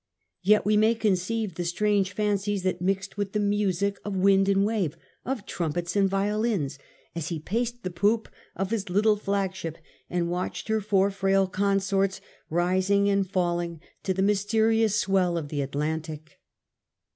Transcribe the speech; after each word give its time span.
Yet 0.41 0.65
we 0.65 0.77
may 0.77 0.95
conceive 0.95 1.53
the 1.53 1.63
strange 1.63 2.11
fancies 2.13 2.63
that 2.63 2.81
mixed 2.81 3.17
with 3.17 3.33
the 3.33 3.39
music 3.39 3.99
of 4.03 4.15
wind 4.15 4.49
and 4.49 4.65
wave, 4.65 4.97
of 5.25 5.45
trumpets 5.45 5.95
and 5.95 6.09
violins, 6.09 6.79
as 7.13 7.27
he 7.27 7.37
paced 7.37 7.83
the 7.83 7.91
poop 7.91 8.27
of 8.55 8.71
his 8.71 8.89
little 8.89 9.15
flagship 9.15 9.77
and 10.09 10.27
watched 10.27 10.69
her 10.69 10.81
four 10.81 11.11
frail 11.11 11.45
consorts 11.45 12.19
rising 12.49 13.11
and 13.11 13.29
falling 13.29 13.79
to 14.01 14.11
the 14.11 14.23
mysterious 14.23 14.95
swell 14.95 15.37
of 15.37 15.49
the 15.49 15.61
Atlantic. 15.61 16.39